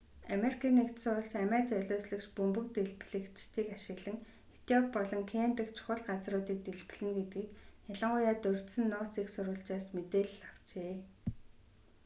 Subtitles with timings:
[0.33, 0.49] ану
[1.41, 4.17] амиа золиослогч бөмбөг дэлбэлэгчдийг ашиглан
[4.57, 7.49] этиоп болон кени дэх чухал газар”-уудыг дэлбэлнэ гэдгийг
[7.93, 10.93] ялангуяа дурьдсан нууц эх сурвалжаас мэдээлэл авчээ